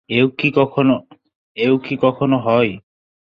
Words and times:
এও 0.09 0.27
কি 1.79 1.95
কখনো 2.01 2.37
হয়! 2.37 2.71